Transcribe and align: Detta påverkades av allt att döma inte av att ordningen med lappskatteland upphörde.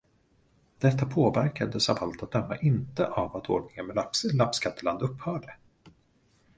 Detta 0.79 1.05
påverkades 1.05 1.89
av 1.89 1.97
allt 2.03 2.23
att 2.23 2.31
döma 2.31 2.57
inte 2.57 3.07
av 3.07 3.37
att 3.37 3.49
ordningen 3.49 3.85
med 3.87 4.05
lappskatteland 4.33 5.01
upphörde. 5.01 5.55